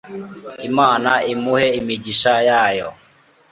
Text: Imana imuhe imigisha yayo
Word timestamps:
Imana 0.69 1.11
imuhe 1.33 1.67
imigisha 1.79 2.33
yayo 2.49 2.89